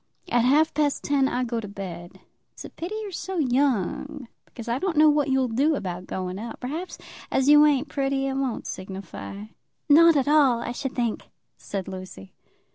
[0.31, 2.21] At half past ten I go to bed.
[2.53, 6.39] It's a pity you're so young, because I don't know what you'll do about going
[6.39, 6.59] out.
[6.59, 6.97] Perhaps,
[7.29, 9.43] as you ain't pretty, it won't signify."
[9.87, 12.33] "Not at all, I should think," said Lucy.